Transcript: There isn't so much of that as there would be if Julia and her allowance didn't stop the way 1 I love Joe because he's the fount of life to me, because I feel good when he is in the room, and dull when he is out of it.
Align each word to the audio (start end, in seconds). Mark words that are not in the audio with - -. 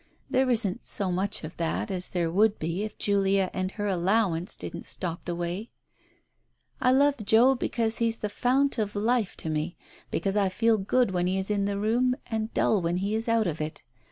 There 0.31 0.49
isn't 0.49 0.87
so 0.87 1.11
much 1.11 1.43
of 1.43 1.57
that 1.57 1.91
as 1.91 2.09
there 2.09 2.31
would 2.31 2.57
be 2.57 2.81
if 2.83 2.97
Julia 2.97 3.51
and 3.53 3.73
her 3.73 3.85
allowance 3.85 4.57
didn't 4.57 4.87
stop 4.87 5.25
the 5.25 5.35
way 5.35 5.69
1 6.79 6.95
I 6.95 6.97
love 6.97 7.17
Joe 7.23 7.53
because 7.53 7.99
he's 7.99 8.17
the 8.17 8.27
fount 8.27 8.79
of 8.79 8.95
life 8.95 9.37
to 9.37 9.49
me, 9.51 9.77
because 10.09 10.35
I 10.35 10.49
feel 10.49 10.79
good 10.79 11.11
when 11.11 11.27
he 11.27 11.37
is 11.37 11.51
in 11.51 11.65
the 11.65 11.77
room, 11.77 12.15
and 12.31 12.51
dull 12.51 12.81
when 12.81 12.97
he 12.97 13.13
is 13.13 13.29
out 13.29 13.45
of 13.45 13.61
it. 13.61 13.83